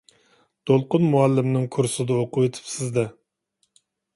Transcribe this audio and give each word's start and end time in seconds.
دولقۇن 0.69 1.05
مۇئەللىمنىڭ 1.11 1.67
كۇرسىدا 1.75 2.17
ئوقۇۋېتىپسىز-دە. 2.23 3.05